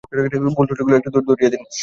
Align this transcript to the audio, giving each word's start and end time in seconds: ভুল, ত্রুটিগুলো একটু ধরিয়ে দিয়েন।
ভুল, 0.45 0.65
ত্রুটিগুলো 0.67 0.95
একটু 0.97 1.09
ধরিয়ে 1.27 1.51
দিয়েন। 1.51 1.65